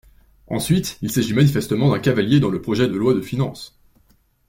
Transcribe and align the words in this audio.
Ensuite, 0.47 0.97
il 1.03 1.11
s’agit 1.11 1.35
manifestement 1.35 1.91
d’un 1.91 1.99
cavalier 1.99 2.39
dans 2.39 2.49
le 2.49 2.59
projet 2.59 2.87
de 2.87 2.95
loi 2.97 3.13
de 3.13 3.21
finances. 3.21 3.77